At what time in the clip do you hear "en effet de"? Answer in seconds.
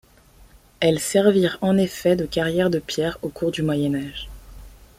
1.61-2.25